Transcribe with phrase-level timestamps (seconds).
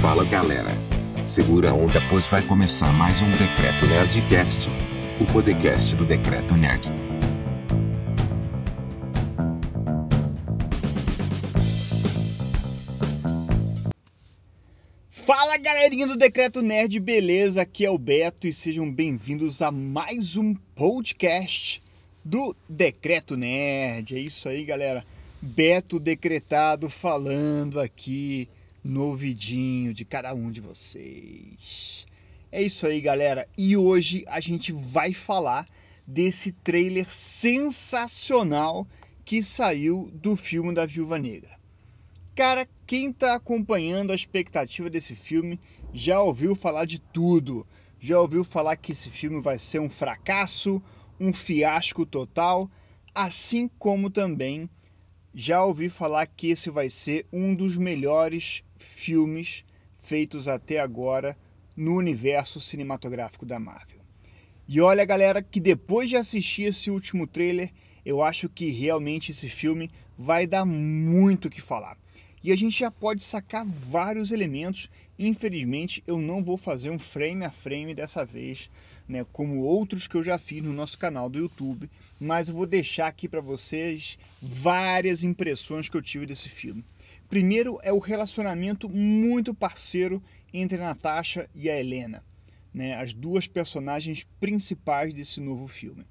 [0.00, 0.70] Fala galera.
[1.26, 4.70] Segura a onda, pois vai começar mais um Decreto Nerdcast.
[5.20, 6.88] O podcast do Decreto Nerd.
[15.10, 17.60] Fala galerinha do Decreto Nerd, beleza?
[17.60, 21.82] Aqui é o Beto e sejam bem-vindos a mais um podcast
[22.24, 24.16] do Decreto Nerd.
[24.16, 25.04] É isso aí, galera.
[25.42, 28.48] Beto decretado falando aqui
[28.82, 32.06] no ouvidinho de cada um de vocês.
[32.50, 33.48] É isso aí, galera.
[33.56, 35.66] E hoje a gente vai falar
[36.06, 38.86] desse trailer sensacional
[39.24, 41.58] que saiu do filme da Viúva Negra.
[42.34, 45.60] Cara, quem está acompanhando a expectativa desse filme
[45.92, 47.66] já ouviu falar de tudo.
[48.00, 50.82] Já ouviu falar que esse filme vai ser um fracasso,
[51.20, 52.70] um fiasco total,
[53.14, 54.68] assim como também
[55.34, 59.64] já ouvi falar que esse vai ser um dos melhores filmes
[59.98, 61.36] feitos até agora
[61.76, 64.00] no universo cinematográfico da Marvel.
[64.68, 67.72] E olha, galera, que depois de assistir esse último trailer,
[68.04, 71.96] eu acho que realmente esse filme vai dar muito o que falar.
[72.42, 74.88] E a gente já pode sacar vários elementos.
[75.18, 78.70] Infelizmente, eu não vou fazer um frame a frame dessa vez,
[79.06, 81.90] né, como outros que eu já fiz no nosso canal do YouTube,
[82.20, 86.84] mas eu vou deixar aqui para vocês várias impressões que eu tive desse filme.
[87.30, 90.20] Primeiro é o relacionamento muito parceiro
[90.52, 92.24] entre Natasha e a Helena,
[92.74, 96.04] né, as duas personagens principais desse novo filme.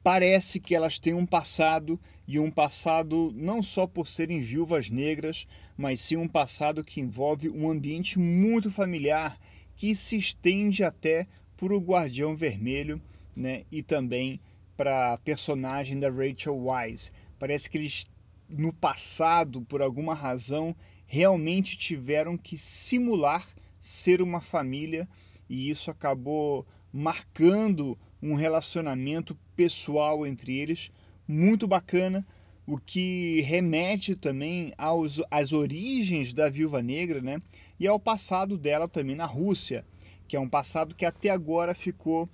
[0.00, 5.48] Parece que elas têm um passado e um passado não só por serem viúvas negras,
[5.76, 9.36] mas sim um passado que envolve um ambiente muito familiar
[9.74, 13.02] que se estende até para o Guardião Vermelho
[13.34, 14.40] né, e também
[14.76, 17.10] para a personagem da Rachel Wise.
[17.36, 18.06] Parece que eles,
[18.52, 20.74] no passado, por alguma razão,
[21.06, 23.46] realmente tiveram que simular
[23.80, 25.08] ser uma família
[25.48, 30.90] e isso acabou marcando um relacionamento pessoal entre eles
[31.26, 32.26] muito bacana,
[32.66, 37.40] o que remete também aos, às origens da Viúva Negra né?
[37.80, 39.84] e ao passado dela também na Rússia
[40.32, 42.26] que é um passado que até agora ficou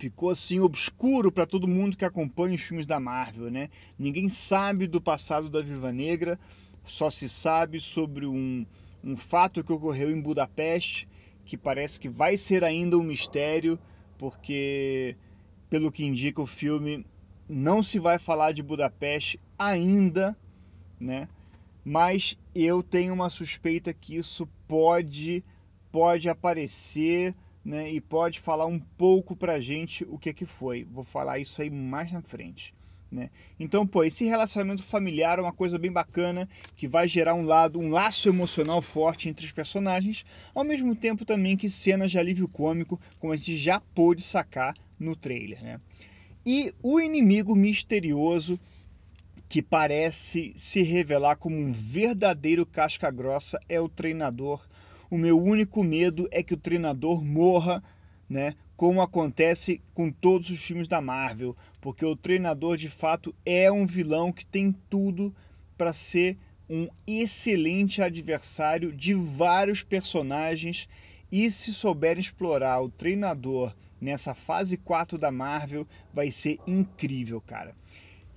[0.00, 3.68] ficou assim obscuro para todo mundo que acompanha os filmes da Marvel, né?
[3.98, 6.40] Ninguém sabe do passado da Viva Negra,
[6.82, 8.64] só se sabe sobre um,
[9.04, 11.06] um fato que ocorreu em Budapeste,
[11.44, 13.78] que parece que vai ser ainda um mistério,
[14.16, 15.16] porque
[15.68, 17.04] pelo que indica o filme,
[17.46, 20.34] não se vai falar de Budapeste ainda,
[20.98, 21.28] né?
[21.84, 25.44] Mas eu tenho uma suspeita que isso pode
[25.92, 27.34] pode aparecer
[27.64, 30.86] né, e pode falar um pouco pra gente o que, que foi.
[30.90, 32.74] Vou falar isso aí mais na frente.
[33.10, 33.28] Né?
[33.58, 37.78] Então, pô, esse relacionamento familiar é uma coisa bem bacana que vai gerar um lado,
[37.78, 42.46] um laço emocional forte entre os personagens, ao mesmo tempo também que cenas de alívio
[42.46, 45.60] cômico, como a gente já pôde sacar no trailer.
[45.62, 45.80] Né?
[46.46, 48.58] E o inimigo misterioso
[49.48, 54.64] que parece se revelar como um verdadeiro casca-grossa é o treinador
[55.10, 57.82] o meu único medo é que o treinador morra,
[58.28, 58.54] né?
[58.76, 63.86] Como acontece com todos os filmes da Marvel, porque o treinador de fato é um
[63.86, 65.34] vilão que tem tudo
[65.76, 66.38] para ser
[66.68, 70.88] um excelente adversário de vários personagens
[71.30, 77.74] e se souber explorar o treinador nessa fase 4 da Marvel, vai ser incrível, cara.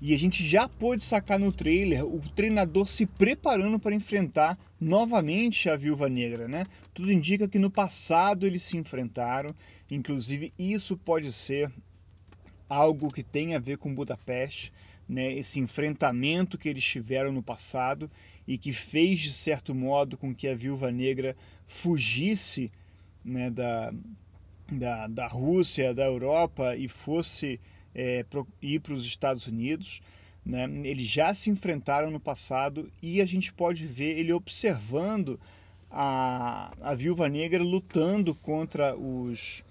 [0.06, 5.69] E a gente já pôde sacar no trailer o treinador se preparando para enfrentar novamente
[5.69, 6.66] a Viúva Negra, né?
[6.94, 9.56] Tudo indica que no passado eles se enfrentaram,
[9.90, 11.72] inclusive isso pode ser
[12.68, 14.74] algo que tem a ver com Budapeste,
[15.08, 15.31] né?
[15.31, 18.12] Esse enfrentamento que eles tiveram no passado
[18.46, 21.34] e que fez de certo modo com que a Viúva Negra
[21.66, 22.69] fugisse,
[23.24, 23.94] né, da,
[24.69, 27.58] da, da Rússia, da Europa e fosse
[27.96, 28.26] é,
[28.62, 30.02] ir para os Estados Unidos.
[30.46, 30.70] Né?
[30.84, 35.40] Eles já se enfrentaram no passado e a gente pode ver ele observando
[35.90, 39.63] a, a viúva negra lutando contra os,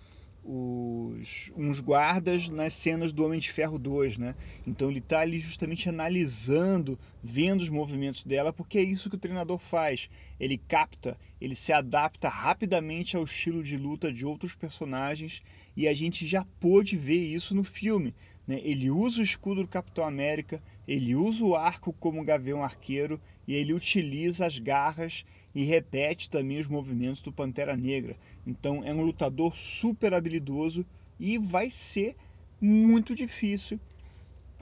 [0.44, 4.34] os uns guardas nas cenas do Homem de Ferro 2, né?
[4.66, 9.20] Então ele está ali justamente analisando, vendo os movimentos dela, porque é isso que o
[9.20, 10.10] treinador faz.
[10.40, 15.42] Ele capta, ele se adapta rapidamente ao estilo de luta de outros personagens
[15.76, 18.14] e a gente já pôde ver isso no filme.
[18.46, 18.60] Né?
[18.64, 23.54] Ele usa o escudo do Capitão América, ele usa o arco como gavião arqueiro e
[23.54, 25.24] ele utiliza as garras
[25.54, 28.16] e repete também os movimentos do Pantera Negra.
[28.46, 30.84] Então é um lutador super habilidoso
[31.18, 32.16] e vai ser
[32.60, 33.78] muito difícil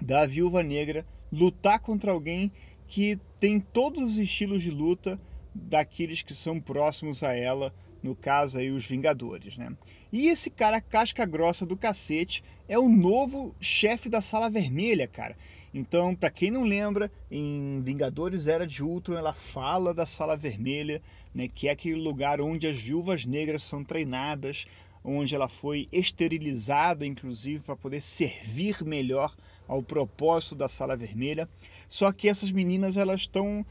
[0.00, 2.50] da Viúva Negra lutar contra alguém
[2.88, 5.20] que tem todos os estilos de luta
[5.54, 9.72] daqueles que são próximos a ela, no caso aí os Vingadores, né?
[10.12, 15.36] E esse cara casca grossa do cacete é o novo chefe da Sala Vermelha, cara.
[15.72, 21.00] Então, para quem não lembra, em Vingadores Era de Ultron, ela fala da Sala Vermelha,
[21.32, 24.66] né, que é aquele lugar onde as viúvas negras são treinadas,
[25.04, 29.34] onde ela foi esterilizada, inclusive, para poder servir melhor
[29.68, 31.48] ao propósito da Sala Vermelha.
[31.88, 33.64] Só que essas meninas elas estão,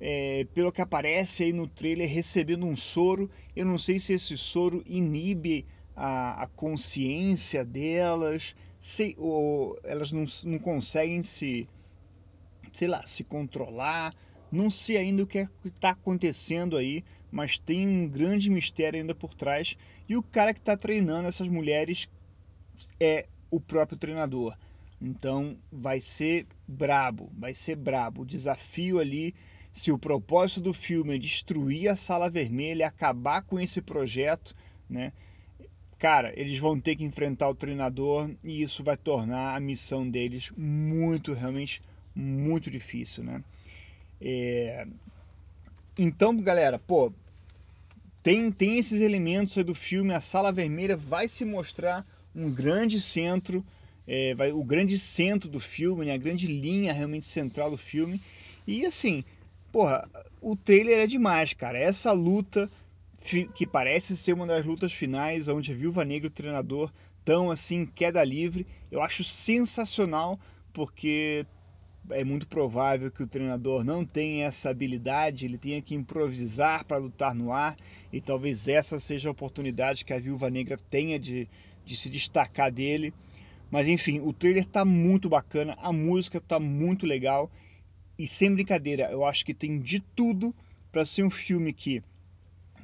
[0.00, 3.30] é, pelo que aparece aí no trailer, recebendo um soro.
[3.54, 10.24] Eu não sei se esse soro inibe a, a consciência delas, se, ou elas não,
[10.44, 11.68] não conseguem se,
[12.72, 14.14] sei lá, se controlar.
[14.50, 19.14] Não sei ainda o que é está acontecendo aí, mas tem um grande mistério ainda
[19.14, 19.76] por trás.
[20.08, 22.08] E o cara que está treinando essas mulheres
[22.98, 24.56] é o próprio treinador.
[25.00, 28.22] Então vai ser brabo, vai ser brabo.
[28.22, 29.34] O desafio ali,
[29.72, 34.54] se o propósito do filme é destruir a sala vermelha, acabar com esse projeto,
[34.88, 35.12] né?
[36.00, 40.50] cara, eles vão ter que enfrentar o treinador e isso vai tornar a missão deles
[40.56, 41.82] muito, realmente
[42.14, 43.44] muito difícil, né?
[44.20, 44.86] É...
[45.98, 47.12] Então, galera, pô,
[48.22, 52.98] tem, tem esses elementos aí do filme, a Sala Vermelha vai se mostrar um grande
[52.98, 53.64] centro,
[54.06, 56.14] é, vai, o grande centro do filme, né?
[56.14, 58.20] a grande linha realmente central do filme.
[58.66, 59.22] E assim,
[59.72, 60.08] porra,
[60.40, 61.78] o trailer é demais, cara.
[61.78, 62.70] Essa luta
[63.54, 67.50] que parece ser uma das lutas finais, onde a Viúva Negra e o treinador estão
[67.50, 68.66] assim, queda livre.
[68.90, 70.40] Eu acho sensacional,
[70.72, 71.46] porque
[72.10, 76.96] é muito provável que o treinador não tenha essa habilidade, ele tenha que improvisar para
[76.96, 77.76] lutar no ar,
[78.12, 81.48] e talvez essa seja a oportunidade que a Viúva Negra tenha de,
[81.84, 83.12] de se destacar dele.
[83.70, 87.50] Mas enfim, o trailer está muito bacana, a música está muito legal,
[88.20, 90.54] e sem brincadeira, eu acho que tem de tudo
[90.92, 92.02] para ser um filme que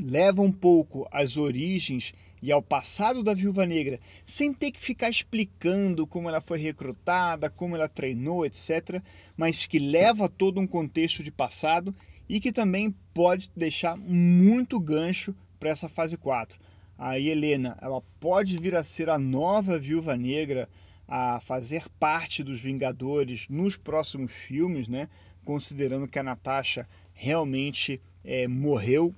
[0.00, 5.10] leva um pouco às origens e ao passado da Viúva Negra, sem ter que ficar
[5.10, 9.02] explicando como ela foi recrutada, como ela treinou, etc.,
[9.36, 11.94] mas que leva todo um contexto de passado
[12.26, 16.58] e que também pode deixar muito gancho para essa fase 4.
[16.96, 20.66] A Helena, ela pode vir a ser a nova Viúva Negra,
[21.08, 25.08] a fazer parte dos Vingadores nos próximos filmes, né?
[25.44, 29.14] Considerando que a Natasha realmente é, morreu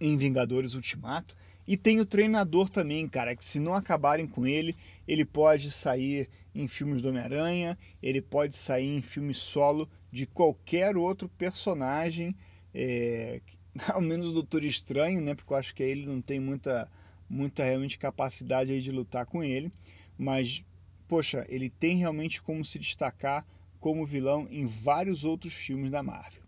[0.00, 1.36] em Vingadores Ultimato.
[1.66, 4.76] E tem o treinador também, cara, que se não acabarem com ele,
[5.08, 10.96] ele pode sair em filmes do Homem-Aranha, ele pode sair em filme solo de qualquer
[10.96, 12.36] outro personagem,
[12.72, 13.40] é,
[13.88, 15.34] ao menos o Doutor Estranho, né?
[15.34, 16.88] Porque eu acho que ele não tem muita,
[17.28, 19.72] muita realmente capacidade de lutar com ele.
[20.16, 20.62] Mas,
[21.08, 23.46] poxa, ele tem realmente como se destacar
[23.80, 26.42] como vilão em vários outros filmes da Marvel.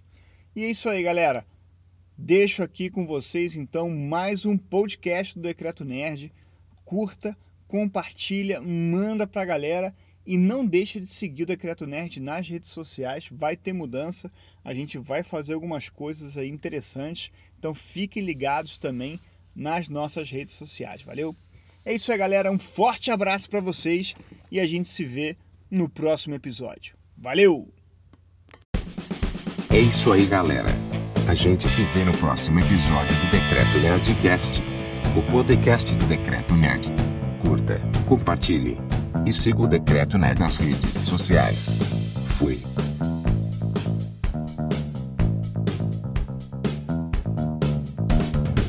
[0.55, 1.47] E é isso aí, galera.
[2.17, 6.33] Deixo aqui com vocês então mais um podcast do Decreto Nerd.
[6.83, 7.37] Curta,
[7.69, 9.95] compartilha, manda pra galera
[10.27, 13.29] e não deixa de seguir o Decreto Nerd nas redes sociais.
[13.31, 14.33] Vai ter mudança,
[14.65, 17.31] a gente vai fazer algumas coisas aí interessantes.
[17.59, 19.21] Então fiquem ligados também
[19.55, 21.03] nas nossas redes sociais.
[21.03, 21.37] Valeu?
[21.87, 22.51] É isso aí, galera.
[22.51, 24.13] Um forte abraço para vocês
[24.51, 25.37] e a gente se vê
[25.71, 26.97] no próximo episódio.
[27.17, 27.73] Valeu!
[29.71, 30.71] É isso aí, galera.
[31.29, 34.63] A gente se vê no próximo episódio do Decreto Nerdcast,
[35.17, 36.89] o podcast do Decreto Nerd.
[37.41, 38.79] Curta, compartilhe
[39.25, 41.69] e siga o Decreto Nerd nas redes sociais.
[42.37, 42.76] Fui.